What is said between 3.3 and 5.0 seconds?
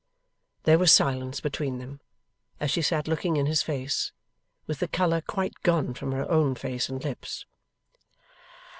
in his face, with the